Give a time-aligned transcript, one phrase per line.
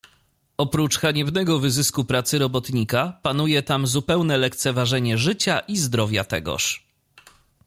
[0.57, 6.83] "Oprócz haniebnego wyzysku pracy robotnika, panuje tam zupełne lekceważenie życia i zdrowia tegoż."